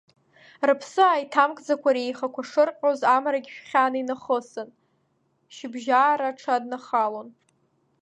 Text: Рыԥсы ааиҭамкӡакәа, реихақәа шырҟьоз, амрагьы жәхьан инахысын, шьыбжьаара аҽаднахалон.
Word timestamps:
Рыԥсы 0.67 1.01
ааиҭамкӡакәа, 1.07 1.91
реихақәа 1.95 2.41
шырҟьоз, 2.49 2.99
амрагьы 3.15 3.51
жәхьан 3.55 3.93
инахысын, 4.01 4.69
шьыбжьаара 5.55 6.27
аҽаднахалон. 6.31 7.29